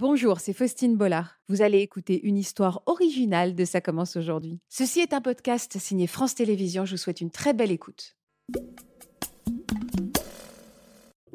[0.00, 1.40] Bonjour, c'est Faustine Bollard.
[1.48, 4.60] Vous allez écouter une histoire originale de Ça commence aujourd'hui.
[4.68, 6.84] Ceci est un podcast signé France Télévisions.
[6.84, 8.14] Je vous souhaite une très belle écoute.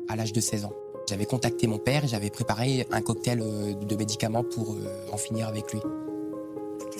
[0.07, 0.73] À l'âge de 16 ans,
[1.09, 5.17] j'avais contacté mon père et j'avais préparé un cocktail euh, de médicaments pour euh, en
[5.17, 5.81] finir avec lui.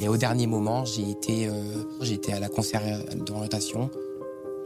[0.02, 1.86] Et au dernier moment, j'ai été, euh,
[2.34, 3.90] à la conseillère d'orientation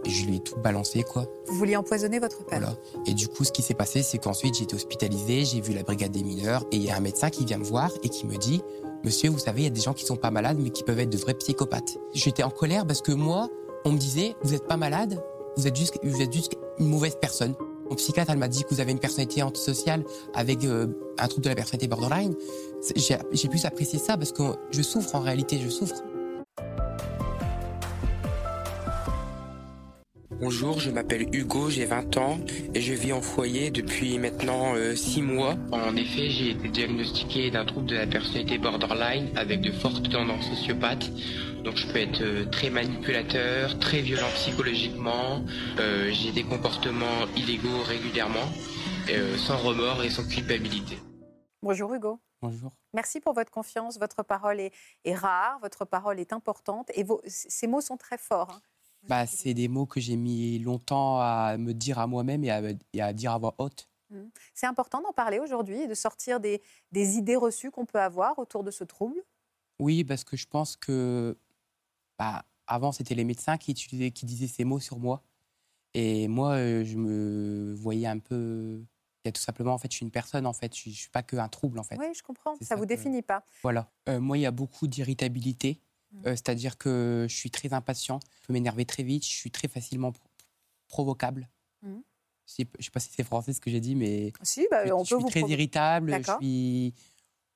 [0.07, 1.25] et je lui ai tout balancé, quoi.
[1.47, 2.75] Vous vouliez empoisonner votre père Voilà.
[3.05, 5.83] Et du coup, ce qui s'est passé, c'est qu'ensuite, j'ai été hospitalisé, j'ai vu la
[5.83, 8.25] brigade des mineurs, et il y a un médecin qui vient me voir et qui
[8.25, 8.61] me dit
[9.04, 10.99] Monsieur, vous savez, il y a des gens qui sont pas malades, mais qui peuvent
[10.99, 11.97] être de vrais psychopathes.
[12.13, 13.49] J'étais en colère parce que moi,
[13.85, 15.21] on me disait Vous n'êtes pas malade,
[15.57, 17.54] vous êtes juste, vous êtes juste une mauvaise personne.
[17.89, 20.87] Mon psychiatre, elle m'a dit que vous avez une personnalité antisociale avec euh,
[21.18, 22.35] un trouble de la personnalité borderline.
[22.96, 25.96] J'ai pu apprécier ça parce que je souffre en réalité, je souffre.
[30.39, 32.38] Bonjour, je m'appelle Hugo, j'ai 20 ans
[32.75, 35.55] et je vis en foyer depuis maintenant 6 mois.
[35.72, 40.47] En effet, j'ai été diagnostiqué d'un trouble de la personnalité borderline avec de fortes tendances
[40.47, 41.09] sociopathes.
[41.63, 45.43] Donc je peux être euh, très manipulateur, très violent psychologiquement,
[45.80, 48.47] euh, j'ai des comportements illégaux régulièrement,
[49.09, 50.99] euh, sans remords et sans culpabilité.
[51.63, 52.19] Bonjour Hugo.
[52.43, 52.71] Bonjour.
[52.93, 53.97] Merci pour votre confiance.
[53.99, 54.71] Votre parole est,
[55.03, 58.52] est rare, votre parole est importante et vos, ces mots sont très forts.
[58.52, 58.61] hein.
[59.08, 62.61] Bah, c'est des mots que j'ai mis longtemps à me dire à moi-même et à,
[62.94, 63.89] et à dire à voix haute.
[64.09, 64.31] Mhm.
[64.53, 68.39] C'est important d'en parler aujourd'hui et de sortir des, des idées reçues qu'on peut avoir
[68.39, 69.22] autour de ce trouble?
[69.80, 71.38] Oui, parce que je pense que
[72.19, 75.23] bah, avant, c'était les médecins qui, utilisaient, qui disaient ces mots sur moi.
[75.94, 78.86] Et moi, euh, je me voyais un peu.
[79.25, 80.75] Il y a tout simplement, en fait, je suis une personne, en fait.
[80.77, 81.97] Je ne suis pas qu'un trouble, en fait.
[81.97, 82.55] Oui, je comprends.
[82.58, 83.44] Ça ça vous que- définit pas.
[83.64, 83.92] Voilà.
[84.09, 85.81] Euh, moi, il y a beaucoup d'irritabilité.
[86.11, 86.22] Mhm.
[86.27, 89.67] Euh, C'est-à-dire que je suis très impatient, je peux m'énerver très vite, je suis très
[89.67, 90.23] facilement pro-
[90.88, 91.49] provocable.
[91.81, 92.02] Mhm.
[92.58, 94.94] Je je sais pas si c'est français ce que j'ai dit, mais Si, bah, je,
[94.94, 96.11] on je peut suis vous très irritable.
[96.14, 96.38] Je D'accord.
[96.41, 96.94] suis...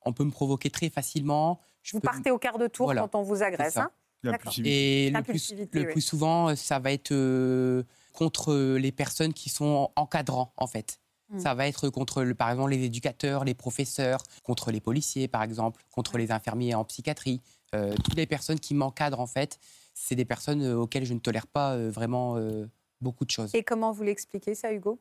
[0.04, 1.62] On peut me provoquer très facilement.
[1.84, 3.78] Je Vous peux- partez au quart de tour Voilà, quand on vous agresse.
[3.78, 3.90] hein.
[4.24, 7.84] Et le, plus, le souvent, ça va être euh,
[8.14, 11.00] contre les personnes qui sont encadrants, en fait.
[11.30, 11.40] Mm.
[11.40, 15.42] Ça va être contre, le- par exemple, les éducateurs, les professeurs, contre les policiers, par
[15.42, 17.42] exemple, contre les infirmiers en psychiatrie.
[17.74, 19.60] Euh, toutes les personnes qui m'encadrent, en fait,
[19.94, 22.66] c'est des personnes euh, auxquelles je ne tolère pas euh, vraiment euh,
[23.02, 23.54] beaucoup de choses.
[23.54, 25.00] Et comment vous l'expliquez ça, Hugo?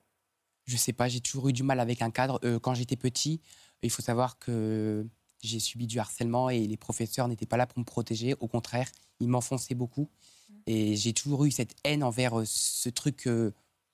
[0.67, 2.39] Je sais pas, j'ai toujours eu du mal avec un cadre.
[2.59, 3.41] Quand j'étais petit,
[3.83, 5.05] il faut savoir que
[5.43, 8.35] j'ai subi du harcèlement et les professeurs n'étaient pas là pour me protéger.
[8.39, 8.89] Au contraire,
[9.19, 10.09] ils m'enfonçaient beaucoup.
[10.67, 13.29] Et j'ai toujours eu cette haine envers ce truc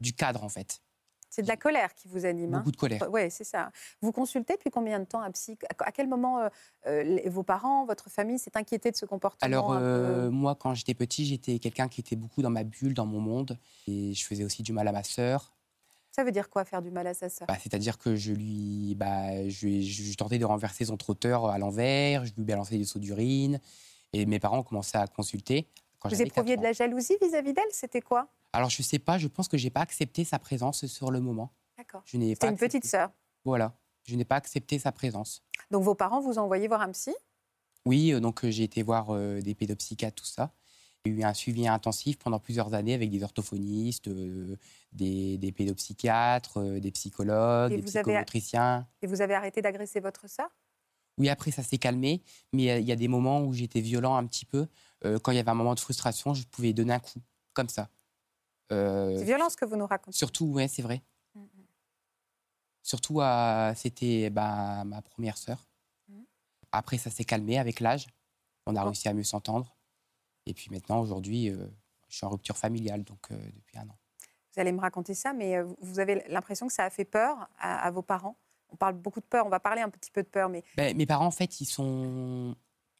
[0.01, 0.83] du cadre, en fait.
[1.29, 2.55] C'est de la colère qui vous anime.
[2.55, 3.09] hein Beaucoup de colère.
[3.11, 3.71] Oui, c'est ça.
[4.01, 5.59] Vous consultez depuis combien de temps un psy?
[5.81, 6.49] À quel moment euh,
[6.87, 10.73] euh, vos parents, votre famille s'est inquiété de ce comportement Alors, peu- euh, moi, quand
[10.75, 13.59] j'étais petit, j'étais quelqu'un qui était beaucoup dans ma bulle, dans mon monde.
[13.87, 15.53] Et je faisais aussi du mal à ma sœur.
[16.13, 17.47] Ça veut dire quoi, faire du mal à sa sœur?
[17.47, 21.59] Bah, C'est-à-dire que je lui, bah, je, lui- je- tentais de renverser son trotteur à
[21.59, 23.61] l'envers, je lui balançais des seaux d'urine.
[24.15, 25.69] Et mes parents ont commencé à consulter.
[25.99, 27.65] Quand Vous éprouviez de la jalousie vis-à-vis d'elle?
[27.71, 28.29] C'était quoi?
[28.53, 31.53] Alors, je sais pas, je pense que j'ai pas accepté sa présence sur le moment.
[31.77, 32.03] D'accord.
[32.07, 33.11] Je n'ai C'était pas une accepté- petite sœur.
[33.45, 33.77] Voilà.
[34.05, 35.43] Je n'ai pas accepté sa présence.
[35.71, 37.13] Donc vos parents vous ont envoyé voir un psy?
[37.85, 40.53] Oui, euh, donc euh, j'ai été voir euh, des pédopsychiatres, tout ça.
[41.05, 44.09] J'ai eu un suivi intensif pendant plusieurs années avec des orthophonistes,
[44.93, 48.89] des, des pédopsychiatres, des psychologues, Et des avez- psychomotriciens.
[49.03, 50.49] et vous avez arrêté d'agresser votre sœur?
[51.19, 54.27] Oui, après, ça s'est calmé, mais il y a des moments où j'étais violent un
[54.27, 54.67] petit peu.
[55.23, 57.21] Quand il y avait un moment de frustration, je pouvais donner un coup,
[57.55, 57.89] comme ça.
[58.73, 60.17] Euh, C'est violent ce que vous nous racontez.
[60.17, 61.03] Surtout, ouais, c'est vrai.
[61.35, 61.49] Mhm.
[62.83, 65.67] Surtout, à- c'était bah, ma première sœur.
[66.09, 66.25] Mhm.
[66.73, 68.07] Après, ça s'est calmé avec l'âge.
[68.67, 69.77] On a réussi à mieux s'entendre.
[70.47, 71.67] Et puis maintenant, aujourd'hui, euh,
[72.09, 73.97] je suis en rupture familiale, donc euh, depuis un an.
[74.55, 77.49] Vous allez me raconter ça, mais euh, vous avez l'impression que ça a fait peur
[77.59, 78.37] à, à vos parents?
[78.71, 80.97] On parle beaucoup de peur, on va parler un petit peu de peur, mais Ben,
[80.97, 82.57] mes parents, en fait, ils sont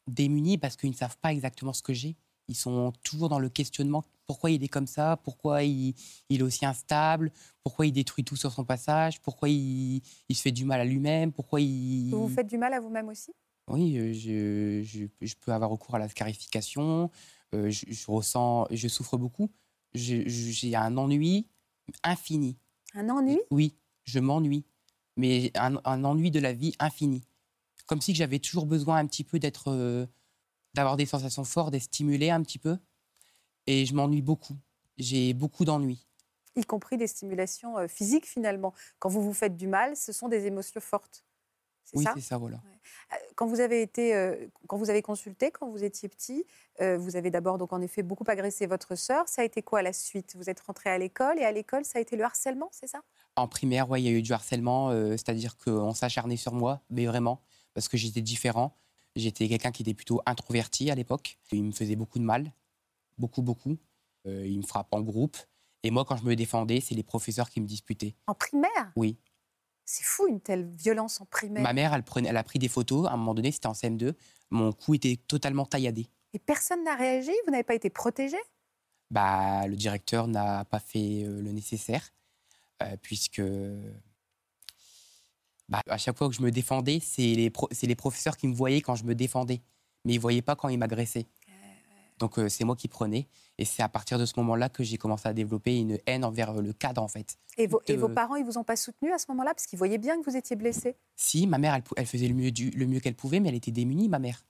[0.07, 2.15] démunis parce qu'ils ne savent pas exactement ce que j'ai.
[2.47, 4.03] Ils sont toujours dans le questionnement.
[4.27, 5.95] Pourquoi il est comme ça Pourquoi il,
[6.29, 7.31] il est aussi instable
[7.63, 10.85] Pourquoi il détruit tout sur son passage Pourquoi il, il se fait du mal à
[10.85, 12.11] lui-même Pourquoi il...
[12.11, 13.31] vous vous faites du mal à vous-même aussi?
[13.69, 17.09] Oui, euh, je, je- je peux avoir recours à la scarification.
[17.55, 19.49] euh, je, je ressens, je souffre beaucoup.
[19.93, 21.47] J'ai un ennui
[22.03, 22.57] infini.
[22.93, 23.39] Un ennui?
[23.51, 24.65] Oui, je m'ennuie,
[25.15, 27.23] mais un, un ennui de la vie infini.
[27.85, 30.05] Comme si j'avais toujours besoin un petit peu d'être, euh,
[30.73, 32.77] d'avoir des sensations fortes, d'être stimulé un petit peu.
[33.67, 34.55] Et je m'ennuie beaucoup.
[34.97, 36.05] J'ai beaucoup d'ennuis.
[36.55, 38.73] y compris des stimulations euh, physiques finalement.
[38.99, 41.23] Quand vous vous faites du mal, ce sont des émotions fortes.
[41.93, 42.57] Oui, c'est ça, voilà.
[43.13, 44.35] Euh, Quand vous avez été, euh,
[44.67, 46.45] quand vous avez consulté, quand vous étiez petit,
[46.81, 49.27] euh, vous avez d'abord donc en effet beaucoup agressé votre sœur.
[49.27, 50.35] Ça a été quoi la suite?
[50.37, 53.01] Vous êtes rentré à l'école et à l'école, ça a été le harcèlement, c'est ça?
[53.35, 57.05] En primaire, ouais, il y a eu du harcèlement, c'est-à-dire qu'on s'acharnait sur moi, mais
[57.05, 57.39] vraiment,
[57.75, 58.75] parce que j'étais différent.
[59.15, 61.37] J'étais quelqu'un qui était plutôt introverti à l'époque.
[61.51, 62.51] Il me faisait beaucoup de mal,
[63.17, 63.77] beaucoup, beaucoup.
[64.25, 65.37] Euh, il me frappe en groupe.
[65.83, 68.15] Et moi, quand je me défendais, c'est les professeurs qui me disputaient.
[68.27, 68.91] En primaire?
[68.95, 69.17] Oui.
[69.85, 71.63] C'est fou une telle violence en primaire.
[71.63, 73.07] Ma mère, elle, prenait, elle a pris des photos.
[73.07, 74.13] À un moment donné, c'était en CM2.
[74.51, 76.07] Mon cou était totalement tailladé.
[76.33, 77.31] Et personne n'a réagi?
[77.45, 78.37] Vous n'avez pas été protégé?
[79.11, 82.09] Bah, le directeur n'a pas fait euh, le nécessaire,
[82.83, 83.41] euh, puisque
[85.69, 88.47] bah, à chaque fois que je me défendais, c'est les, pro- c'est les professeurs qui
[88.47, 89.61] me voyaient quand je me défendais,
[90.05, 91.25] mais ils ne voyaient pas quand ils m'agressaient.
[92.19, 93.27] Donc euh, c'est moi qui prenais,
[93.57, 96.49] et c'est à partir de ce moment-là que j'ai commencé à développer une haine envers
[96.51, 97.37] euh, le cadre, en fait.
[97.57, 99.53] et vos, et vos parents, ils vous ont pas soutenu à ce moment-là?
[99.53, 100.95] Parce qu'ils voyaient bien que vous étiez blessé?
[101.15, 103.71] Si, ma mère, elle, faisait le mieux, du- le mieux qu'elle pouvait, mais elle était
[103.71, 104.43] démunie, ma mère.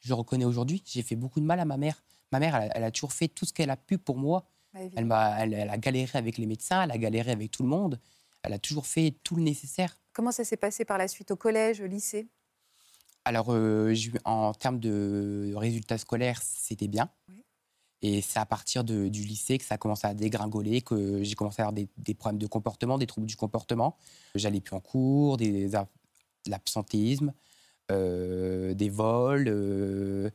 [0.00, 2.00] Je reconnais aujourd'hui, j'ai fait beaucoup de mal à ma mère.
[2.30, 4.44] Ma mère, elle, a- elle a toujours fait tout ce qu'elle a pu pour moi.
[4.74, 7.68] Bah, Elle, elle, elle a galéré avec les médecins, elle a galéré avec tout le
[7.68, 7.98] monde.
[8.42, 9.98] Elle a toujours fait tout le nécessaire.
[10.12, 12.28] Comment ça s'est passé par la suite au collège, au lycée?
[13.26, 13.92] Alors, euh,
[14.24, 17.10] en termes de résultats scolaires, c'était bien.
[17.28, 17.42] Oui.
[18.00, 21.34] Et c'est à partir de- du lycée que ça a commencé à dégringoler, que j'ai
[21.34, 23.96] commencé à avoir des, des problèmes de comportement, des troubles du comportement.
[24.36, 25.76] J'allais plus en cours, des, de
[26.48, 27.32] l'absentéisme,
[27.90, 30.30] euh, des vols, euh,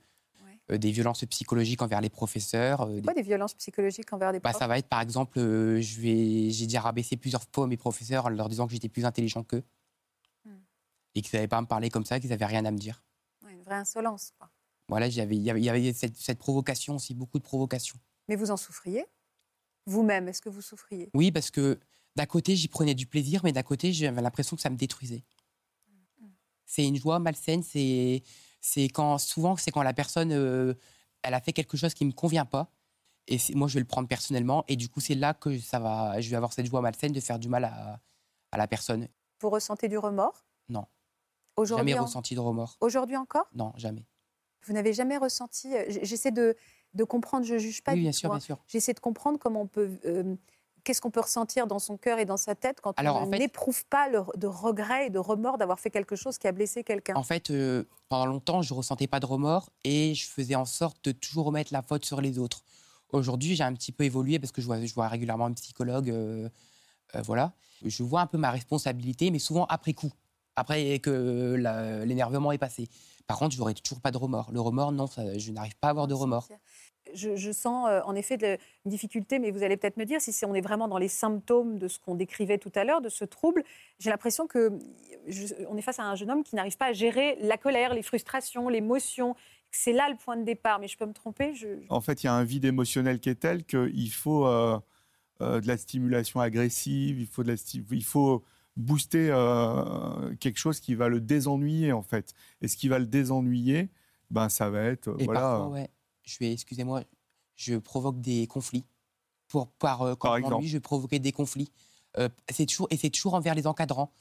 [0.69, 0.77] Ouais.
[0.77, 2.87] des violences psychologiques envers les professeurs.
[2.89, 4.59] des- Quoi, des violences psychologiques envers des Bah, profs?
[4.59, 8.29] ça va être par exemple, je vais, j'ai déjà rabaissé plusieurs fois mes professeurs en
[8.29, 9.63] leur disant que j'étais plus intelligent qu'eux.
[11.15, 13.03] Et qu'ils n'avaient pas à me parler comme ça, qu'ils n'avaient rien à me dire.
[13.43, 14.31] Ouais, Une vraie insolence.
[14.37, 14.49] quoi.
[14.87, 17.97] Voilà, il y avait, cette, cette provocation aussi, beaucoup de provocation.
[18.27, 19.05] Mais vous en souffriez?
[19.85, 21.09] Vous-même, est-ce que vous souffriez?
[21.13, 21.79] Oui, parce que
[22.15, 25.23] d'un côté, j'y prenais du plaisir, mais d'un côté, j'avais l'impression que ça me détruisait.
[26.65, 28.23] C'est une joie malsaine, c'est,
[28.93, 30.73] quand, souvent, c'est quand la personne, euh,
[31.23, 32.71] elle a fait quelque chose qui ne me convient pas.
[33.27, 34.63] Et moi, je vais le prendre personnellement.
[34.67, 37.19] Et du coup, c'est là que ça va, je vais avoir cette joie malsaine de
[37.19, 37.99] faire du mal à,
[38.51, 39.07] à la personne.
[39.41, 40.45] Vous ressentez du remords?
[40.69, 40.85] Non.
[41.65, 42.77] Jamais en- ressenti de remords.
[42.81, 43.47] Aujourd'hui encore?
[43.53, 44.05] Non, jamais.
[44.65, 46.55] Vous n'avez jamais ressenti euh, J'essaie de,
[46.93, 48.35] de comprendre, je ne juge pas oui, bien sûr, hein.
[48.35, 48.57] bien sûr.
[48.67, 49.89] J'essaie de comprendre comment on peut.
[50.05, 50.35] euh,
[50.83, 53.85] Qu'est-ce qu'on peut ressentir dans son cœur et dans sa tête quand Alors, on n'éprouve
[53.85, 57.13] pas le- de regret et de remords d'avoir fait quelque chose qui a blessé quelqu'un
[57.15, 60.97] En fait, euh, pendant longtemps, je ressentais pas de remords et je faisais en sorte
[61.05, 62.63] de toujours remettre la faute sur les autres.
[63.11, 66.09] Aujourd'hui, j'ai un petit peu évolué parce que je vois, je vois régulièrement un psychologue.
[66.09, 66.49] euh,
[67.23, 67.53] voilà.
[67.85, 70.11] Je vois un peu ma responsabilité, mais souvent après coup,
[70.55, 72.87] après que la- l'énervement est passé.
[73.27, 74.51] Par contre, je n'aurai toujours pas de remords.
[74.51, 76.47] Le remords, non, ça- je n'arrive pas à avoir de remords.
[77.13, 80.21] Je, je sens euh, en effet de- une difficulté, mais vous allez peut-être me dire
[80.21, 83.09] si on est vraiment dans les symptômes de ce qu'on décrivait tout à l'heure, de
[83.09, 83.63] ce trouble.
[83.99, 84.71] J'ai l'impression que
[85.27, 87.93] je- on est face à un jeune homme qui n'arrive pas à gérer la colère,
[87.93, 89.35] les frustrations, l'émotion.
[89.71, 91.53] C'est là le point de départ, mais je peux me tromper.
[91.55, 94.45] Je, je- En fait, il y a un vide émotionnel qui est tel qu'il faut
[94.45, 94.79] euh,
[95.41, 98.43] euh, de la stimulation agressive, il faut, de la sti- il faut
[98.77, 102.33] booster euh, quelque chose qui va le désennuyer, en fait.
[102.61, 103.89] Et ce qui va le désennuyer,
[104.29, 105.09] ben, ça va être...
[105.09, 105.89] euh, Et voilà, parfois, ouais,
[106.23, 107.03] je vais, excusez-moi,
[107.55, 108.85] je provoque des conflits.
[109.47, 110.65] Pour, par, euh, Par je exemple.
[110.65, 111.71] je vais provoquer des conflits.
[112.17, 114.11] Euh, c'est toujours, et c'est toujours envers les encadrants.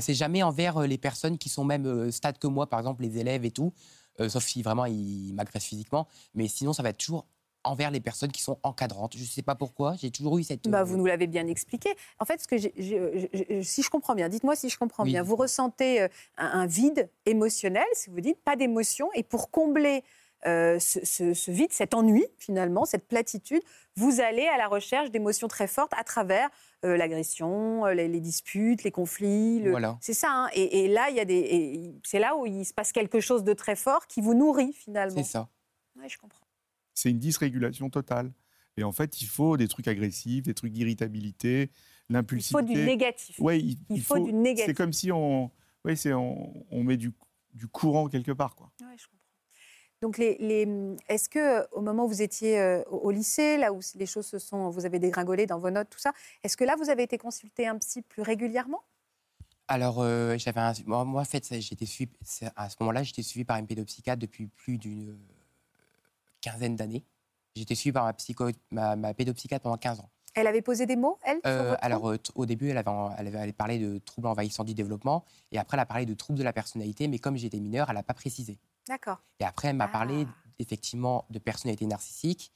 [0.00, 3.44] C'est jamais envers les personnes qui sont même stade que moi, par exemple les élèves
[3.44, 3.74] et tout,
[4.28, 6.08] sauf si vraiment ils m'agressent physiquement.
[6.34, 7.26] Mais sinon, ça va être toujours
[7.68, 9.16] envers les personnes qui sont encadrantes.
[9.16, 10.68] Je ne sais pas pourquoi, j'ai toujours eu cette...
[10.68, 11.90] Bah, euh, vous nous l'avez bien expliqué.
[12.18, 15.10] En fait, ce que j'ai- si je comprends bien, dites-moi si je comprends Oui.
[15.10, 19.50] bien, vous ressentez euh, un, un vide émotionnel, si vous dites pas d'émotion, et pour
[19.50, 20.02] combler
[20.46, 23.62] euh, ce, ce- ce vide, cet ennui finalement, cette platitude,
[23.96, 26.48] vous allez à la recherche d'émotions très fortes à travers
[26.84, 29.58] euh, l'agression, euh, les, les disputes, les conflits.
[29.58, 29.98] le- Voilà.
[30.00, 30.28] C'est ça.
[30.30, 30.48] hein.
[30.54, 33.42] Et, et là, il y a des, c'est là où il se passe quelque chose
[33.42, 35.16] de très fort qui vous nourrit finalement.
[35.16, 35.48] C'est ça.
[36.00, 36.46] Ouais, je comprends.
[36.98, 38.32] C'est une dysrégulation totale.
[38.76, 41.70] Et en fait, il faut des trucs agressifs, des trucs d'irritabilité,
[42.08, 42.58] Il l'impulsivité.
[42.58, 43.38] faut du négatif.
[43.38, 44.66] Ouais, il, Il il faut du négatif.
[44.66, 45.50] C'est comme si on,
[45.84, 47.12] ouais, c'est on, on met du,
[47.54, 48.72] du courant quelque part, quoi.
[48.80, 49.16] Ouais, je comprends.
[50.00, 53.80] Donc, les, les- est-ce que au moment où vous étiez euh, au lycée, là où
[53.96, 56.12] les choses se sont, vous avez dégringolé dans vos notes, tout ça,
[56.44, 58.82] est-ce que là vous avez été consulté un psy plus régulièrement?
[59.66, 62.12] Alors, euh, j'avais un- moi, moi, en fait, j'étais suivi,
[62.56, 65.18] à ce moment-là, j'étais suivi par une pédopsychiatre depuis plus d'une
[66.40, 67.04] quinzaine d'années.
[67.54, 70.10] J'étais suivi par ma, psycho, ma, ma pédopsychiatre pendant 15 ans.
[70.34, 72.90] Elle avait posé des mots, elle sur Euh, votre alors, euh, au début, elle avait,
[73.18, 76.38] elle avait elle de troubles envahissants du développement, et après, elle a parlé de troubles
[76.38, 78.58] de la personnalité, mais comme j'étais mineur, elle n'a pas précisé.
[78.86, 79.18] D'accord.
[79.40, 79.88] Et après, elle m'a Ah.
[79.88, 80.26] parlé
[80.60, 82.52] effectivement de personnalité narcissique,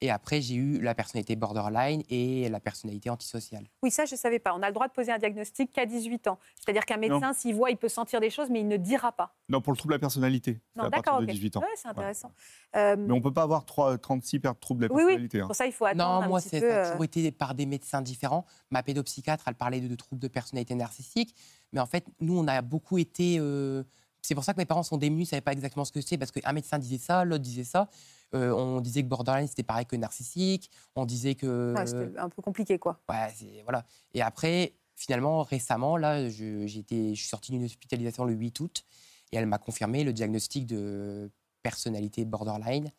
[0.00, 3.64] Et après, j'ai eu la personnalité borderline et la personnalité antisociale.
[3.82, 4.54] Oui, ça, je ne savais pas.
[4.54, 6.38] On a le droit de poser un diagnostic qu'à 18 ans.
[6.56, 9.34] C'est-à-dire qu'un médecin, s'il voit, il peut sentir des choses, mais il ne dira pas.
[9.48, 10.60] Non, pour le trouble de la personnalité.
[10.76, 11.60] Non, d'accord, de 18 ans.
[11.62, 12.32] Oui, c'est intéressant.
[12.76, 15.38] Euh, mais on ne peut pas avoir 3, 36 troubles de la personnalité.
[15.38, 15.46] Oui, oui.
[15.46, 18.44] Pour ça, il faut attendre Non, moi, ça a toujours été par des médecins différents.
[18.70, 21.34] Ma pédopsychiatre, elle parlait de, troubles de personnalité narcissique.
[21.72, 23.36] Mais en fait, nous, on a beaucoup été...
[23.38, 23.84] Euh,
[24.24, 26.00] c'est pour ça que mes parents sont démunis, ils ne savaient pas exactement ce que
[26.00, 27.88] c'est, parce qu'un médecin disait ça, l'autre disait ça.
[28.34, 30.70] Euh, on disait que borderline, c'était pareil que narcissique.
[30.96, 31.74] On disait que.
[31.84, 33.00] c'était un peu compliqué, quoi.
[33.08, 33.28] Ouais,
[33.64, 33.84] voilà.
[34.14, 36.80] Et après, finalement, récemment, là, je, je
[37.14, 38.84] suis sorti d'une hospitalisation le 8 août
[39.30, 41.30] et elle m'a confirmé le diagnostic de
[41.62, 42.90] personnalité borderline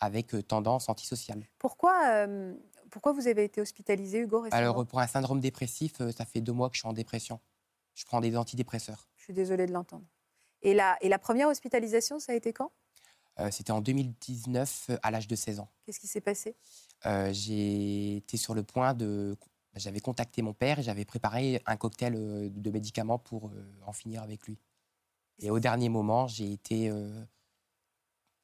[0.00, 1.44] avec euh, tendance antisociale.
[1.58, 2.52] Pourquoi, euh,
[2.90, 4.60] pourquoi vous avez été hospitalisé, Hugo récemment?
[4.60, 7.40] Alors, pour un syndrome dépressif, ça fait deux mois que je suis en dépression.
[7.94, 9.08] Je prends des antidépresseurs.
[9.16, 10.04] Je suis désolée de l'entendre.
[10.64, 12.72] Et la, et la première hospitalisation, ça a été quand?
[13.38, 15.68] Euh, c'était en 2019, à l'âge de 16 ans.
[15.84, 16.56] Qu'est-ce qui s'est passé?
[17.04, 19.36] Euh, J'ai été sur le point de.
[19.76, 23.52] J'avais contacté mon père et j'avais préparé un cocktail euh, de médicaments pour
[23.84, 24.58] en finir avec lui.
[25.40, 26.86] Et au dernier moment, j'ai été.
[26.86, 27.24] je ne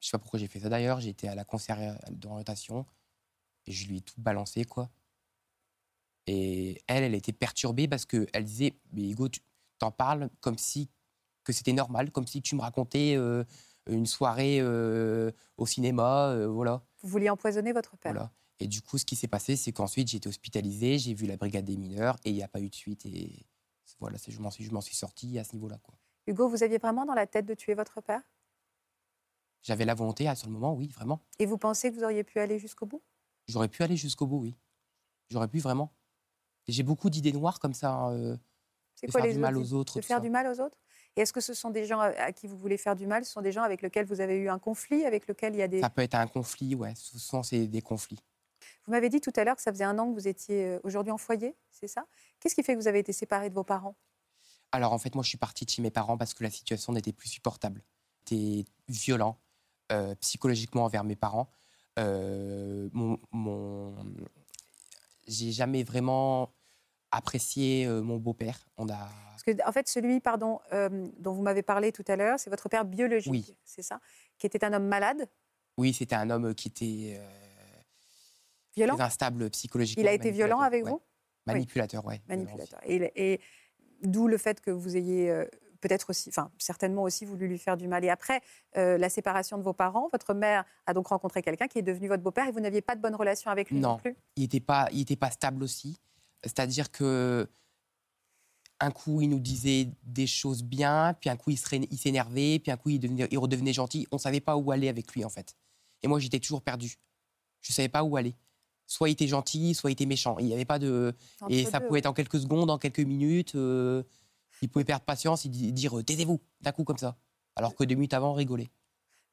[0.01, 0.99] sais pas pourquoi j'ai fait ça d'ailleurs.
[0.99, 2.85] J'ai été à la conseillère d'orientation
[3.65, 4.89] et je lui ai tout balancé, quoi.
[6.27, 9.39] Et elle, elle était perturbée parce qu'elle disait Mais Hugo, tu
[9.79, 10.89] t'en parles comme si
[11.43, 13.17] que c'était normal, comme si tu me racontais
[13.87, 16.83] une soirée euh, au cinéma, euh, voilà.
[17.01, 18.31] Vous vouliez empoisonner votre père Voilà.
[18.59, 21.35] Et du coup, ce qui s'est passé, c'est qu'ensuite, j'ai été hospitalisé, j'ai vu la
[21.35, 23.05] brigade des mineurs et il n'y a pas eu de suite.
[23.07, 23.45] Et
[23.99, 25.79] voilà, je m'en suis, suis sorti à ce niveau-là.
[26.27, 28.21] Hugo, vous aviez vraiment dans la tête de tuer votre père?
[29.63, 31.23] J'avais la volonté à ce moment, oui, vraiment.
[31.39, 33.01] Et vous pensez que vous auriez pu aller jusqu'au bout?
[33.47, 34.57] J'aurais pu aller jusqu'au bout, oui.
[35.29, 35.93] J'aurais pu vraiment.
[36.67, 37.93] J'ai beaucoup d'idées noires comme ça.
[37.93, 38.37] Hein, euh,
[38.95, 39.99] c'est quoi faire les du mal aux autres.
[39.99, 40.77] De faire du mal aux autres?
[41.15, 43.25] Et est-ce que ce sont des gens à qui vous voulez faire du mal?
[43.25, 45.63] Ce sont des gens avec lesquels vous avez eu un conflit, avec lesquels il y
[45.63, 45.81] a des...
[45.81, 46.93] Ça peut être un conflit, ouais.
[46.95, 48.19] Souvent, c'est des conflits.
[48.85, 50.79] Vous m'avez dit tout à l'heure que ça faisait un an que vous étiez euh,
[50.83, 52.05] aujourd'hui en foyer, c'est ça?
[52.39, 53.95] Qu'est-ce qui fait que vous avez été séparé de vos parents?
[54.71, 56.93] Alors, en fait, moi, je suis partie de chez mes parents parce que la situation
[56.93, 57.83] n'était plus supportable.
[58.19, 59.37] C'était violent,
[59.91, 61.49] euh, psychologiquement envers mes parents.
[61.99, 63.95] Euh, mon, mon...
[65.27, 66.53] J'ai jamais vraiment
[67.11, 68.65] apprécié euh, mon beau-père.
[68.77, 69.09] On a
[69.43, 72.49] parce que, en fait, celui pardon, euh, dont vous m'avez parlé tout à l'heure, c'est
[72.49, 73.55] votre père biologique, oui.
[73.63, 73.99] c'est ça
[74.37, 75.27] Qui était un homme malade?
[75.77, 77.27] Oui, c'était un homme qui était euh,
[78.75, 80.03] violent, instable psychologiquement.
[80.03, 81.01] Il a été violent avec vous?
[81.47, 82.21] Manipulateur, oui.
[82.27, 82.79] Manipulateur.
[82.85, 83.39] Et,
[84.03, 85.45] d'où le fait que vous ayez euh,
[85.79, 88.03] peut-être aussi, enfin certainement aussi voulu lui faire du mal.
[88.03, 88.41] Et après
[88.75, 92.21] la séparation de vos parents, votre mère a donc rencontré quelqu'un qui est devenu votre
[92.21, 94.15] beau-père et vous n'aviez pas de bonne relation avec lui non, non plus?
[94.35, 95.99] Il n'était pas, il était pas stable aussi.
[96.43, 97.49] C'est-à-dire que
[98.79, 102.77] un coup, il nous disait des choses bien, puis un coup, il s'énervait, puis un
[102.77, 104.07] coup, il, redevenait gentil.
[104.11, 105.55] On ne savait pas où aller avec lui, en fait.
[106.01, 106.95] Et moi, j'étais toujours perdu.
[107.61, 108.35] Je ne savais pas où aller.
[108.87, 110.37] Soit il était gentil, soit il était méchant.
[110.39, 111.13] Il n'y avait pas de.
[111.47, 113.53] et ça pouvait être en quelques secondes, en quelques minutes.
[113.55, 114.03] Euh,
[114.63, 117.17] il pouvait perdre patience et dire taisez-vous, d'un coup comme ça.
[117.55, 118.71] Alors que deux minutes avant, on rigolait.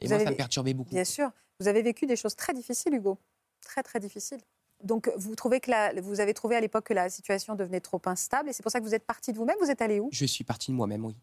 [0.01, 0.95] Et moi, ça me perturbait beaucoup.
[0.95, 1.31] Bien sûr.
[1.59, 3.19] Vous avez vécu des choses très difficiles, Hugo.
[3.63, 4.41] Très, très difficiles.
[4.85, 8.49] Donc, vous, trouvez que vous avez trouvé à l'époque que la situation devenait trop instable
[8.49, 10.09] et c'est pour ça que vous êtes parti de vous-même Vous êtes allé où?
[10.13, 11.17] Je suis parti de moi-même, oui.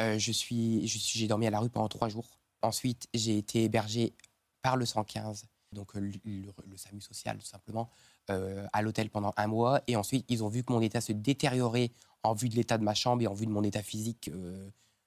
[0.00, 2.38] Euh, je suis, j'ai dormi à la rue pendant trois jours.
[2.62, 4.14] Ensuite, j'ai été hébergé
[4.62, 7.90] par le 115, donc euh, le, SAMU social, tout simplement,
[8.30, 9.82] euh, à l'hôtel pendant un mois.
[9.86, 11.90] Et ensuite, ils ont vu que mon état se détériorait
[12.22, 14.30] en vue de l'état de ma chambre et en vue de mon état physique.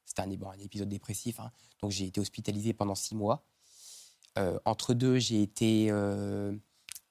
[0.06, 1.40] C'était un, épisode dépressif.
[1.40, 1.52] Hein.
[1.82, 3.44] Donc, j'ai été hospitalisé pendant six mois.
[4.66, 5.90] entre deux, j'ai été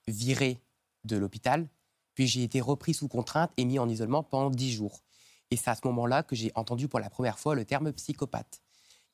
[0.06, 0.60] viré
[1.04, 1.68] de l'hôpital.
[2.14, 5.02] Puis j'ai été repris sous contrainte et mis en isolement pendant dix jours.
[5.50, 8.60] Et c'est à ce moment-là que j'ai entendu pour la première fois le terme psychopathe.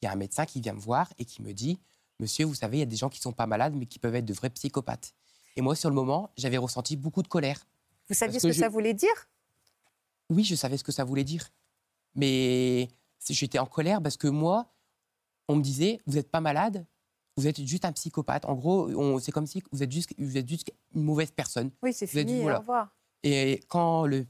[0.00, 1.78] Il y a un médecin qui vient me voir et qui me dit
[2.18, 4.14] Monsieur, vous savez, il y a des gens qui sont pas malades, mais qui peuvent
[4.14, 5.14] être de vrais psychopathes.
[5.56, 7.66] Et moi, sur le moment, j'avais ressenti beaucoup de colère.
[8.08, 9.28] Vous saviez ce que, ça voulait dire?
[10.28, 11.48] Oui, je savais ce que ça voulait dire.
[12.14, 12.88] Mais
[13.28, 14.72] j'étais en colère parce que moi,
[15.48, 16.86] on me disait Vous n'êtes pas malade,
[17.40, 18.44] vous êtes juste un psychopathe.
[18.44, 21.70] En gros, c'est comme si vous êtes juste, vous êtes juste une mauvaise personne.
[21.82, 22.94] Oui, c'est fini, au revoir.
[23.22, 24.26] Et quand le.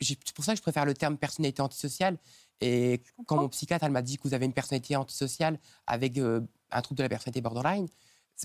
[0.00, 2.18] C'est pour ça que je préfère le terme personnalité antisociale.
[2.60, 6.82] Et quand mon psychiatre m'a dit que vous avez une personnalité antisociale avec euh, un
[6.82, 7.88] trouble de la personnalité borderline,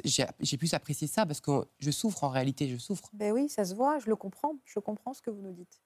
[0.05, 3.09] j'ai pu apprécier ça parce que je souffre en réalité, je souffre.
[3.13, 5.81] Ben oui, ça se voit, je le comprends, je comprends ce que vous nous dites.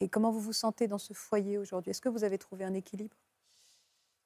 [0.00, 1.90] Et comment vous vous sentez dans ce foyer aujourd'hui?
[1.90, 3.16] Est-ce que vous avez trouvé un équilibre?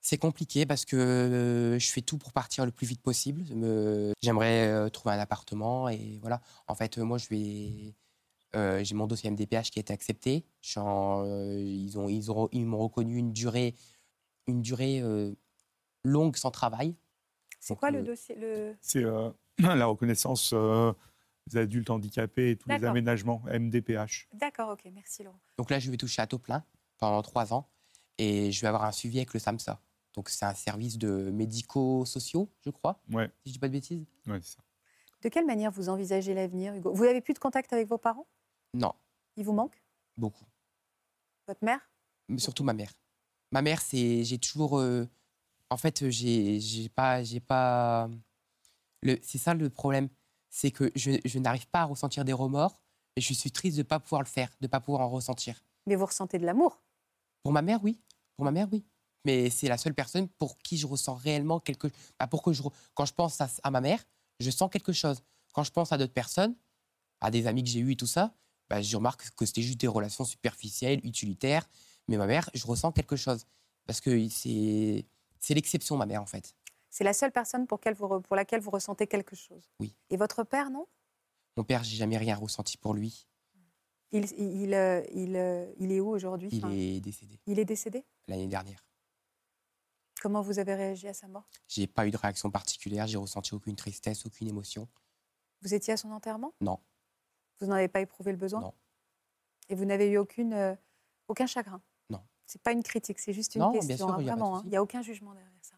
[0.00, 3.44] C'est compliqué parce que je fais tout pour partir le plus vite possible.
[4.22, 6.40] J'aimerais trouver un appartement et voilà.
[6.68, 7.94] En fait, moi, je vais.
[8.84, 10.44] J'ai mon dossier MDPH qui a été accepté.
[10.64, 13.74] ils ont, ils ont, ils m'ont reconnu une durée,
[14.46, 15.02] une durée
[16.04, 16.96] longue sans travail.
[17.60, 18.74] C'est quoi le dossier le...
[18.80, 19.04] C'est
[19.58, 20.92] la reconnaissance euh,
[21.46, 22.90] des adultes handicapés et tous les D'accord.
[22.90, 24.28] aménagements, MDPH.
[24.34, 25.40] D'accord, ok, merci Laurent.
[25.58, 26.64] Donc là, je vais toucher à taux plein
[26.98, 27.68] pendant trois ans
[28.18, 29.80] et je vais avoir un suivi avec le SAMSA.
[30.14, 34.04] Donc c'est un service de médico-sociaux, je crois, Ouais, si je dis pas de bêtises.
[34.26, 34.62] ouais, c'est ça.
[35.22, 36.92] De quelle manière vous envisagez l'avenir, Hugo?
[36.94, 38.26] Vous n'avez plus de contact avec vos parents?
[38.74, 38.94] Non,
[39.36, 39.82] Ils vous manquent
[40.16, 40.44] beaucoup.
[41.46, 41.80] Votre mère?
[42.28, 42.92] Mais surtout ma mère.
[43.52, 45.06] Ma mère, c'est j'ai toujours euh,
[45.70, 48.08] en fait j'ai j'ai pas j'ai pas
[49.02, 50.08] le c'est ça le problème,
[50.48, 52.80] c'est que je, je n'arrive pas à ressentir des remords
[53.16, 55.62] et je suis triste de pas pouvoir le faire, de pas pouvoir en ressentir.
[55.86, 56.82] Mais vous ressentez de l'amour?
[57.42, 58.00] Pour ma mère, oui.
[58.36, 58.84] Pour ma mère, oui.
[59.24, 62.62] Mais c'est la seule personne pour qui je ressens réellement quelque bah, pour que je
[62.94, 64.02] quand je pense à, à ma mère,
[64.40, 65.22] je sens quelque chose.
[65.52, 66.54] Quand je pense à d'autres personnes,
[67.20, 68.32] à des amis que j'ai eus et tout ça,
[68.68, 71.68] bah, je remarque que c'était juste des relations superficielles, utilitaires.
[72.08, 73.44] Mais ma mère, je ressens quelque chose.
[73.86, 75.04] Parce que c'est
[75.38, 76.54] c'est l'exception, ma mère, en fait.
[76.90, 79.94] C'est la seule personne pour, vous laquelle vous ressentez quelque chose Oui.
[80.10, 80.86] Et votre père, non?
[81.56, 83.26] Mon père, j'ai jamais rien ressenti pour lui.
[84.12, 86.48] il, il, il, euh, il, euh, il est où aujourd'hui?
[86.52, 88.04] Il Enfin, est décédé il est décédé?
[88.28, 88.84] L'année dernière.
[90.20, 91.48] Comment vous avez réagi à sa mort?
[91.66, 94.86] J'ai pas eu de réaction particulière, j'ai ressenti aucune tristesse, aucune émotion.
[95.62, 96.52] Vous étiez à son enterrement?
[96.60, 96.78] Non.
[97.58, 98.60] Vous n'en avez pas éprouvé le besoin?
[98.60, 98.74] Non.
[99.70, 100.74] Et vous n'avez eu aucune, euh,
[101.26, 101.80] aucun chagrin?
[102.10, 102.22] Non.
[102.44, 104.08] C'est pas une critique, c'est juste une Non, bien question.
[104.08, 104.62] sûr, hein, il y a pas de vraiment, hein.
[104.66, 105.76] n'y a aucun jugement derrière ça.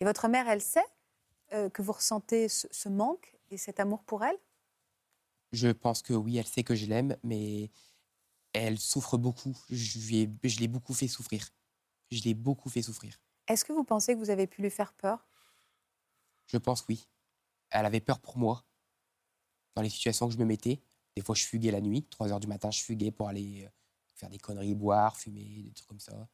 [0.00, 0.84] Et votre mère, elle sait
[1.52, 4.38] euh, que vous ressentez ce, ce manque et cet amour pour elle?
[5.52, 7.70] Je pense que oui, elle sait que je l'aime, mais
[8.54, 9.54] elle souffre beaucoup.
[9.68, 11.50] Je l'ai beaucoup fait souffrir.
[12.10, 13.20] Je l'ai beaucoup fait souffrir.
[13.48, 15.26] Est-ce que vous pensez que vous avez pu lui faire peur?
[16.46, 17.06] Je pense oui.
[17.70, 18.64] Elle avait peur pour moi.
[19.74, 20.80] Dans les situations que je me mettais,
[21.16, 23.68] des fois je fuguais la nuit, 3 heures du matin, je fuguais pour aller euh,
[24.14, 26.28] faire des conneries, boire, fumer, des trucs comme ça.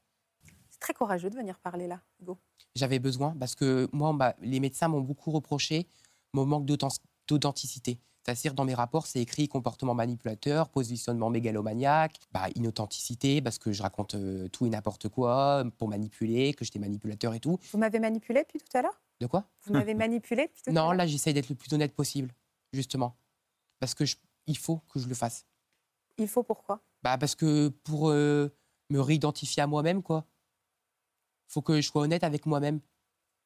[0.68, 2.38] C'est très courageux de venir parler là, Hugo.
[2.74, 5.88] J'avais besoin parce que moi, m'a- les médecins m'ont beaucoup reproché
[6.32, 6.90] mon manque d'authen-
[7.26, 7.98] d'authenticité.
[8.24, 13.82] C'est-à-dire, dans mes rapports, c'est écrit comportement manipulateur, positionnement mégalomaniaque, bah, inauthenticité, parce que je
[13.82, 17.58] raconte euh, tout et n'importe quoi pour manipuler, que j'étais manipulateur et tout.
[17.72, 19.00] Vous m'avez manipulé depuis tout à l'heure?
[19.20, 19.44] De quoi?
[19.64, 20.94] Vous m'avez manipulé depuis tout à Non, l'heure?
[20.94, 22.30] là, j'essaye d'être le plus honnête possible,
[22.74, 23.16] justement.
[23.78, 25.46] Parce que je- il faut que je le fasse.
[26.18, 26.82] Il faut pourquoi?
[27.02, 28.54] Bah, parce que pour euh,
[28.90, 30.26] me réidentifier à moi-même, quoi.
[31.48, 32.80] Faut que je sois honnête avec moi-même.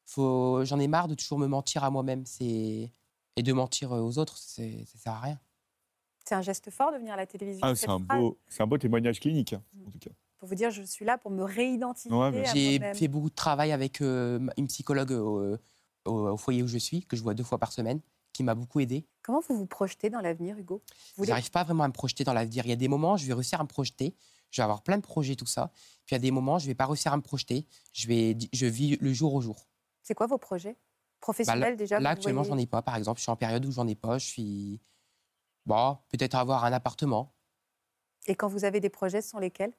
[0.04, 0.64] Faut...
[0.64, 2.26] J'en ai marre de toujours me mentir à moi-même.
[2.26, 2.90] C'est...
[3.36, 4.62] Et de mentir euh, aux autres, ça
[4.96, 5.40] sert à rien.
[6.24, 7.66] C'est un geste fort de venir à la télévision.
[7.66, 10.10] Ah, c'est un, beau, c'est un beau témoignage clinique, hein, en tout cas.
[10.38, 13.72] Pour vous dire, je suis là pour me réidentifier Ouais, J'ai fait beaucoup de travail
[13.72, 15.56] avec euh, une psychologue au,
[16.06, 18.00] au- au foyer où je suis, que je vois deux fois par semaine,
[18.32, 19.06] qui m'a beaucoup aidé.
[19.22, 20.82] Comment vous vous projetez dans l'avenir, Hugo?
[20.86, 22.64] Vous voulez- J'arrive pas vraiment à me projeter dans l'avenir.
[22.66, 24.14] Il y a des moments, je vais réussir à me projeter.
[24.50, 25.72] Je vais avoir plein de projets, tout ça.
[26.06, 27.66] Puis il y a des moments, je vais pas réussir à me projeter.
[27.92, 29.66] Je, vais, je vis le jour au jour.
[30.02, 30.76] C'est quoi vos projets?
[31.24, 32.82] Bah, Professionnels déjà Là, actuellement, voyez- j'en ai pas.
[32.82, 34.18] Par exemple, je suis en période où j'en ai pas.
[34.18, 34.80] Je suis.
[35.64, 37.34] Bon, peut-être avoir un appartement.
[38.26, 39.72] Et quand vous avez des projets, ce sont lesquels?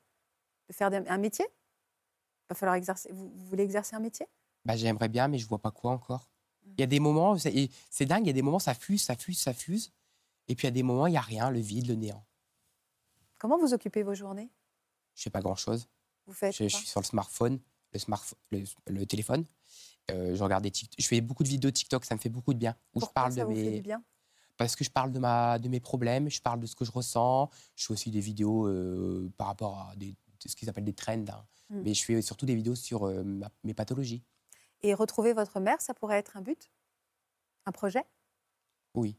[0.70, 1.46] De faire un métier?
[1.48, 3.12] Il va falloir exercer.
[3.12, 4.26] Vous, vous voulez exercer un métier?
[4.66, 6.32] Bah, j'aimerais bien, mais je vois pas quoi encore.
[6.64, 6.72] Mmh.
[6.78, 9.16] Il y a des moments, c'est dingue, il y a des moments, ça fuse, ça
[9.16, 9.92] fuse, ça fuse.
[10.48, 12.26] Et puis il y a des moments, il y a rien, le vide, le néant.
[13.38, 14.50] Comment vous occupez vos journées?
[15.14, 15.88] Je fais pas grand-chose.
[16.26, 17.60] Vous faites Je, je suis sur le smartphone,
[17.94, 19.46] le, smartphone, le, le téléphone.
[20.12, 22.54] Euh, je regarde des Tik- je fais beaucoup de vidéos TikTok, ça me fait beaucoup
[22.54, 22.76] de bien.
[22.94, 24.04] Où je Pourquoi parle ça de vous fait du bien?
[24.58, 26.92] Parce que je parle de ma, de mes problèmes, je parle de ce que je
[26.92, 27.50] ressens.
[27.76, 30.16] Je fais aussi des vidéos euh, par rapport à des,
[30.46, 31.46] ce qu'ils appellent des trends, hein.
[31.70, 31.82] Mm.
[31.82, 34.24] mais je fais surtout des vidéos sur euh, ma- mes pathologies.
[34.82, 36.72] Et retrouver votre mère, ça pourrait être un but?
[37.66, 38.04] Un projet?
[38.94, 39.18] Oui,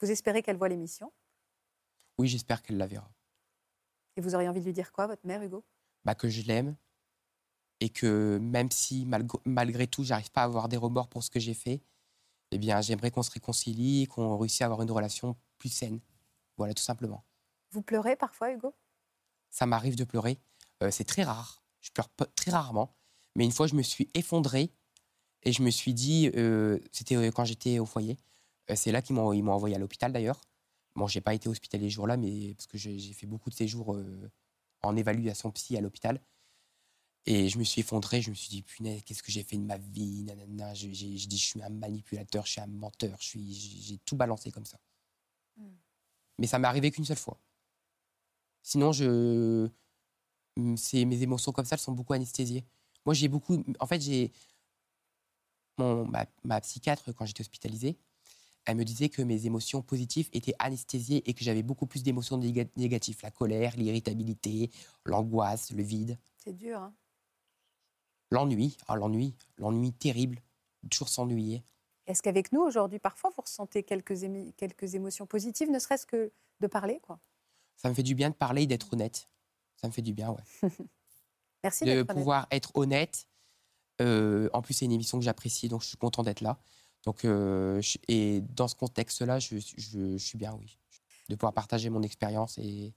[0.00, 1.12] Vous espérez qu'elle voit l'émission?
[2.18, 3.10] Oui, j'espère qu'elle la verra.
[4.16, 5.64] Et vous auriez envie de lui dire quoi, votre mère, Hugo?
[6.04, 6.76] Bah, que je l'aime
[7.84, 11.28] et que même si malg- malgré tout, j'arrive pas à avoir des remords pour ce
[11.28, 11.82] que j'ai fait,
[12.50, 16.00] eh bien, j'aimerais qu'on se réconcilie, et qu'on réussisse à avoir une relation plus saine.
[16.56, 17.26] Voilà, tout simplement.
[17.72, 18.74] Vous pleurez parfois, Hugo?
[19.50, 20.38] Ça m'arrive de pleurer.
[20.82, 21.62] Euh, c'est très rare.
[21.82, 22.96] Je pleure très rarement.
[23.36, 24.72] Mais une fois, je me suis effondré
[25.42, 28.16] et je me suis dit, euh, c'était euh, quand j'étais au foyer.
[28.70, 30.40] Euh, c'est là qu'ils m'ont ils m'ont envoyé à l'hôpital d'ailleurs.
[30.96, 33.54] Bon, j'ai pas été hospitalisé ce jour-là, mais parce que j'ai j'ai fait beaucoup de
[33.54, 33.94] séjours
[34.82, 36.18] en évaluation psy à l'hôpital.
[37.26, 39.62] Et je me suis effondré, je me suis dit, punaise, qu'est-ce que j'ai fait de
[39.62, 40.74] ma vie nanana.
[40.74, 44.16] J'ai- j'ai dit, je suis un manipulateur, je suis un menteur, je suis- j'ai tout
[44.16, 44.78] balancé comme ça.
[45.56, 45.68] Mm.
[46.38, 47.38] Mais ça m'est arrivé qu'une seule fois.
[48.62, 49.68] Sinon, je,
[50.56, 52.64] Mm, c'est mes émotions comme ça, elles sont beaucoup anesthésiées.
[53.04, 53.64] Moi, j'ai beaucoup.
[53.80, 54.30] En fait, j'ai.
[55.78, 57.98] Mon, ma, ma psychiatre, quand j'étais hospitalisée,
[58.64, 62.38] elle me disait que mes émotions positives étaient anesthésiées et que j'avais beaucoup plus d'émotions
[62.38, 63.18] néga- négatives.
[63.24, 64.70] La colère, l'irritabilité,
[65.04, 66.94] l'angoisse, le vide, C'est dur, hein
[68.30, 68.76] l'ennui.
[68.88, 70.40] Ah, l'ennui, l'ennui terrible.
[70.90, 71.64] Toujours s'ennuyer.
[72.06, 74.14] Est-ce qu'avec nous, aujourd'hui, parfois, vous ressentez quelques,
[74.56, 77.18] quelques émotions positives, ne serait-ce que de parler quoi?
[77.76, 79.28] Ça me fait du bien de parler et d'être honnête.
[79.76, 80.70] Ça me fait du bien, ouais.
[81.62, 83.26] Merci de pouvoir être honnête.
[84.00, 86.58] Euh, en plus, c'est une émission que j'apprécie, donc je suis content d'être là.
[87.04, 90.78] Donc, euh, et dans ce contexte-là, je, je, suis bien, oui.
[91.28, 92.92] De pouvoir partager mon expérience et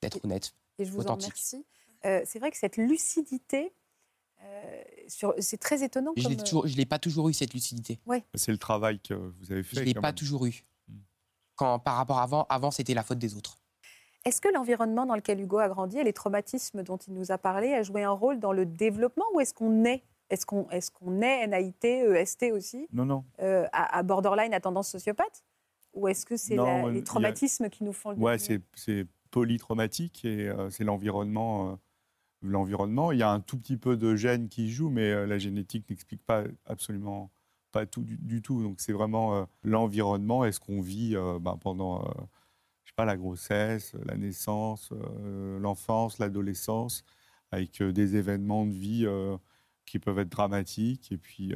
[0.00, 0.54] d'être honnête.
[0.78, 1.64] Et je vous en remercie.
[2.04, 3.72] Euh, c'est vrai que cette lucidité,
[5.06, 6.12] c'est très étonnant.
[6.16, 7.98] Je ne l'ai pas toujours eu, cette lucidité.
[8.06, 8.24] Ouais.
[8.34, 9.76] C'est le travail que vous avez fait.
[9.76, 10.64] Je ne l'ai pas toujours eu.
[10.88, 10.94] Hmm.
[11.56, 13.58] Quand, par rapport à avant, avant c'était la faute des autres.
[14.24, 17.36] Est-ce que l'environnement dans lequel Hugo a grandi et les traumatismes dont il nous a
[17.36, 20.90] parlé a joué un rôle dans le développement ou est-ce qu'on est est-ce qu'on est,
[20.90, 23.24] qu'on est NAIT, EST aussi Non, non.
[23.42, 25.44] Euh, à, borderline à tendance sociopathe?
[25.92, 26.56] Ou est-ce que c'est
[26.90, 31.78] les traumatismes qui nous font le Ouais, c'est polytraumatique et euh, c'est l'environnement.
[32.44, 33.12] Euh, l'environnement.
[33.12, 36.24] Il y a un tout petit peu de gènes qui jouent, mais la génétique n'explique
[36.24, 37.30] pas absolument
[37.72, 38.62] pas tout du, tout.
[38.62, 40.44] Donc c'est vraiment l'environnement.
[40.44, 42.04] Est-ce qu'on vit ben, pendant
[42.94, 47.04] pas, la grossesse, la naissance, euh, l'enfance, l'adolescence,
[47.50, 49.36] avec euh, des événements de vie euh,
[49.86, 51.12] qui peuvent être dramatiques.
[51.12, 51.54] Et puis,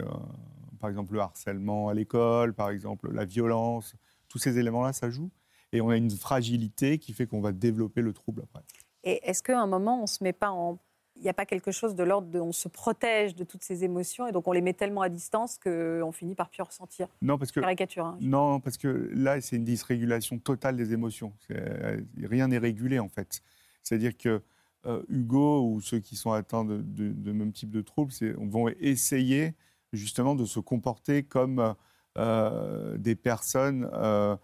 [0.80, 3.94] par exemple, le harcèlement à l'école, par exemple, la violence,
[4.28, 5.30] tous ces éléments-là, ça joue.
[5.72, 8.62] Et on a une fragilité qui fait qu'on va développer le trouble après.
[9.04, 10.78] Et est-ce qu'à un moment, on ne se met pas en
[11.16, 13.82] il n'y a pas quelque chose de l'ordre de on se protège de toutes ces
[13.82, 17.08] émotions et donc on les met tellement à distance qu'on finit par plus ressentir.
[17.22, 18.06] Non, parce que caricature.
[18.06, 18.18] Hein.
[18.20, 21.32] non, parce que là c'est une dysrégulation totale des émotions.
[22.22, 23.42] Rien n'est régulé en fait.
[23.82, 24.42] C'est-à-dire que
[24.86, 29.54] euh, Hugo ou ceux qui sont atteints de, de, même type de troubles, vont essayer
[29.92, 31.74] justement de se comporter comme
[32.16, 34.36] euh, des personnes euh,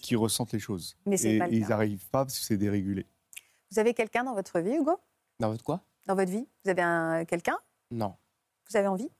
[0.00, 0.96] qui, ressentent les choses.
[1.06, 3.06] Mais et, ils n'arrivent pas parce que c'est dérégulé.
[3.70, 4.98] Vous avez quelqu'un dans votre vie, Hugo?
[5.38, 5.80] Dans votre quoi?
[6.06, 7.56] Dans votre vie Vous avez un, quelqu'un?
[7.92, 8.16] Non.
[8.68, 9.10] Vous avez envie?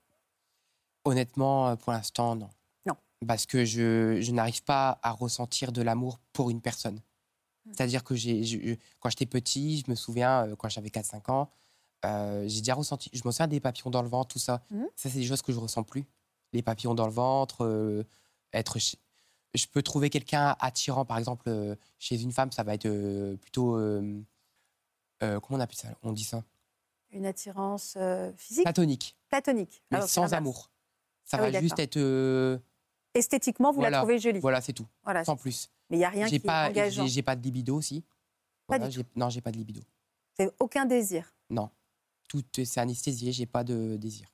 [1.05, 2.49] Honnêtement, euh, pour l'instant, non.
[2.85, 2.95] Non.
[3.25, 6.99] Parce que je, je n'arrive pas à ressentir de l'amour pour une personne.
[7.65, 7.71] Hmm.
[7.73, 11.49] C'est-à-dire que j'ai, quand j'étais petit, je me souviens, euh, quand j'avais 4-5 ans,
[12.03, 14.61] euh, j'ai déjà ressenti, je me souviens des papillons dans le ventre, tout ça.
[14.69, 14.83] Hmm.
[14.97, 16.05] Ça, c'est des choses que je ressens plus.
[16.51, 18.05] Les papillons dans le ventre,
[18.51, 18.77] être.
[19.53, 23.77] Je peux trouver quelqu'un attirant, par exemple, chez une femme, ça va être plutôt.
[25.21, 25.89] Comment on appelle ça?
[26.03, 26.43] On dit ça?
[27.11, 28.63] Une attirance euh, physique?
[28.63, 29.17] Platonique.
[29.29, 29.83] Platonique.
[29.91, 30.71] Mais sans amour.
[31.25, 31.97] Ça ah va juste être.
[31.97, 32.57] Euh,
[33.13, 34.39] Esthétiquement, vous la trouvez jolie.
[34.39, 34.87] Voilà, c'est tout.
[35.03, 35.69] Voilà, sans plus.
[35.89, 37.05] Mais il n'y a rien qui pas, est engageant.
[37.05, 38.03] J'ai pas de libido aussi.
[38.67, 39.09] Pas du tout.
[39.15, 39.81] Non, j'ai pas de libido.
[40.39, 41.69] Vous aucun désir Non.
[42.29, 44.27] Tout, c'est anesthésié, j'ai pas de désir.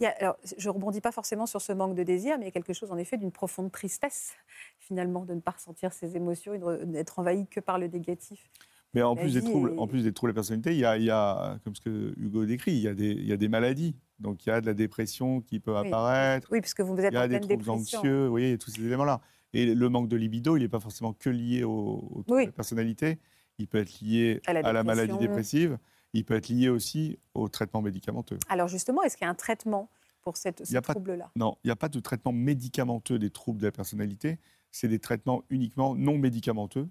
[0.00, 2.44] Il y a, alors, je ne rebondis pas forcément sur ce manque de désir, mais
[2.44, 4.32] il y a quelque chose en effet d'une profonde tristesse,
[4.78, 8.50] finalement, de ne pas ressentir ses émotions et d'être envahi que par le négatif.
[8.94, 11.04] Mais en plus, des troubles, en plus des troubles de personnalité, il y, a, il
[11.04, 13.48] y a, comme ce que Hugo décrit, il y, a des, il y a des
[13.48, 13.96] maladies.
[14.18, 16.48] Donc il y a de la dépression qui peut apparaître.
[16.52, 18.52] Oui, parce que vous, vous êtes Il y a des troubles anxieux, oui, il y
[18.52, 19.20] a tous ces éléments-là.
[19.54, 23.18] Et le manque de libido, il n'est pas forcément que lié au, à la personnalité.
[23.58, 25.78] Il peut être lié à la, maladie dépressive.
[26.14, 28.38] Il peut être lié aussi au traitement médicamenteux.
[28.48, 29.90] Alors justement, est-ce qu'il y a un traitement
[30.22, 31.30] pour cette, ce trouble-là?
[31.36, 34.38] Non, il n'y a pas de traitement médicamenteux des troubles de la personnalité.
[34.70, 36.88] C'est des traitements uniquement non médicamenteux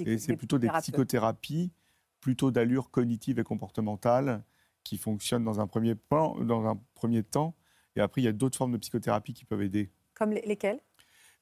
[0.00, 1.72] et c'est plutôt des psychothérapies,
[2.20, 4.44] plutôt d'allure cognitive et comportementale,
[4.84, 7.54] qui fonctionnent dans un premier, plan, dans un premier temps.
[7.96, 9.90] Et après, il y a d'autres formes de psychothérapie qui peuvent aider.
[10.14, 10.80] Comme lesquelles?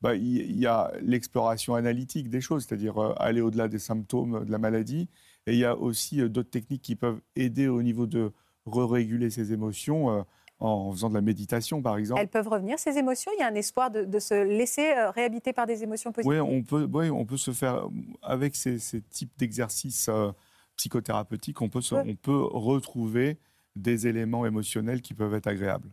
[0.01, 4.51] Bah, il y a l'exploration analytique des choses, c'est-à-dire euh, aller au-delà des symptômes de
[4.51, 5.11] la maladie.
[5.47, 8.33] Et il y a aussi euh, d'autres techniques qui peuvent aider au niveau de
[8.65, 10.25] re-réguler ses émotions.
[10.63, 12.21] Euh, en faisant de la méditation, par exemple.
[12.21, 13.33] Elles peuvent revenir, ces émotions?
[13.37, 16.31] Il y a un espoir de, se laisser euh, réhabiter par des émotions positives?
[16.31, 17.89] Oui, on peut, oui, on peut se faire,
[18.23, 20.33] avec ces, types d'exercices euh,
[20.77, 23.39] psychothérapeutiques, on peut, on peut retrouver
[23.75, 25.91] des éléments émotionnels qui peuvent être agréables.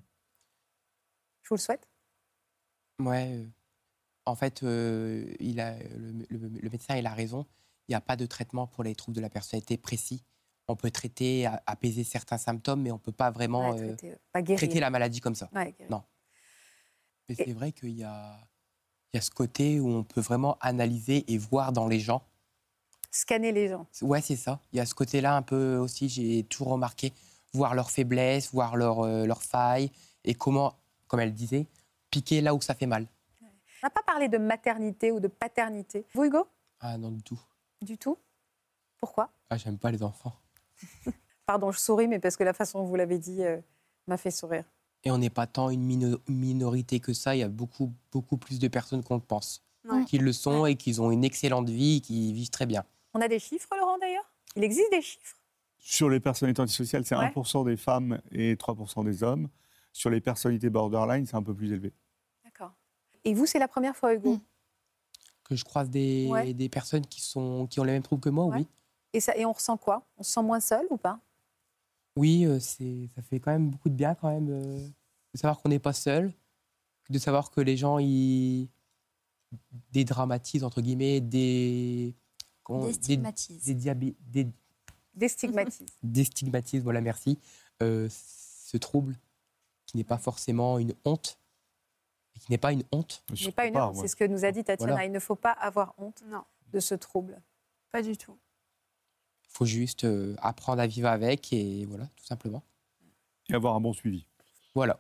[1.44, 1.88] Je vous le souhaite.
[3.00, 3.32] Ouais.
[3.32, 3.46] Euh,
[4.26, 7.46] en fait, il a, le, le, médecin il a raison.
[7.88, 10.26] Il n'y a pas de traitement pour les troubles de la personnalité précis
[10.68, 14.90] on peut traiter, apaiser certains symptômes, mais on ne peut pas vraiment euh, traiter, la
[14.90, 15.50] maladie comme ça.
[15.90, 16.04] non.
[17.30, 18.38] Mais c'est vrai qu'il y a,
[19.14, 22.24] il y a ce côté où on peut vraiment analyser et voir dans les gens.
[23.12, 23.86] Scanner les gens.
[24.02, 24.62] Ouais, c'est ça.
[24.72, 27.14] Il y a ce côté-là un peu aussi, j'ai tout remarqué,
[27.54, 29.92] voir leurs faiblesses, voir leurs leur euh, failles
[30.24, 30.76] et comment,
[31.08, 31.68] comme elle disait,
[32.12, 33.08] piquer là où ça fait mal.
[33.42, 36.06] On n'a pas parlé de maternité ou de paternité.
[36.14, 36.48] Vous, Hugo?
[36.80, 37.40] Ah non, du tout.
[37.82, 38.18] Du tout?
[38.98, 39.30] Pourquoi?
[39.50, 40.34] Ah, j'aime pas les enfants.
[41.46, 43.58] Pardon, je souris, mais parce que la façon dont vous l'avez dit euh,
[44.08, 44.66] m'a fait sourire.
[45.04, 47.36] Et on n'est pas tant une minorité que ça.
[47.36, 49.64] Il y a beaucoup, beaucoup plus de personnes qu'on le pense,
[50.08, 52.84] qui le sont et qui ont une excellente vie, qui vivent très bien.
[53.14, 54.30] On a des chiffres, Laurent, d'ailleurs?
[54.56, 55.38] Il existe des chiffres?
[55.80, 59.48] Sur les personnalités antisociales, c'est 1% des femmes et 3% des hommes.
[59.94, 61.94] Sur les personnalités borderline, c'est un peu plus élevé.
[62.44, 62.74] D'accord.
[63.24, 64.34] Et vous, c'est la première fois, Hugo?
[64.34, 64.42] Mm.
[65.46, 66.54] Que je croise des, Ouais.
[66.54, 68.58] des personnes qui, sont, qui ont les mêmes troubles que moi, Ouais.
[68.58, 68.68] oui.
[69.18, 70.04] Et, ça, et on ressent quoi?
[70.18, 71.20] On se sent moins seul ou pas?
[72.16, 74.88] Oui, euh, c'est, ça fait quand même beaucoup de bien quand même euh,
[75.34, 76.34] de savoir qu'on n'est pas seul,
[77.10, 78.68] de savoir que les gens ils
[79.92, 82.14] dédramatisent entre guillemets des
[82.64, 83.64] comment- Des des, stigmatisent.
[83.66, 84.48] des diabi- des-
[85.14, 85.88] Déstigmatise.
[86.04, 87.40] déstigmatisent, voilà merci,
[87.82, 89.16] euh, ce trouble
[89.88, 91.40] qui n'est pas forcément une honte
[92.36, 93.24] et qui n'est pas une honte.
[93.34, 94.94] Ce n'est pas une honte, c'est ce que nous a dit Tatiana.
[94.94, 95.06] Voilà.
[95.08, 97.42] Il ne faut pas avoir honte Non, de ce trouble.
[97.92, 98.38] pas du tout.
[99.58, 102.62] Il faut juste euh, apprendre à vivre avec et voilà, tout simplement.
[103.50, 104.28] Et avoir un bon suivi.
[104.76, 105.00] Voilà.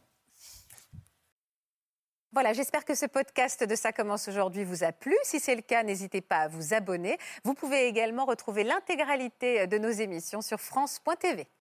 [2.32, 5.16] Voilà, j'espère que ce podcast de Ça commence aujourd'hui vous a plu.
[5.24, 7.18] Si c'est le cas, n'hésitez pas à vous abonner.
[7.44, 11.48] Vous pouvez également retrouver l'intégralité de nos émissions sur France.tv.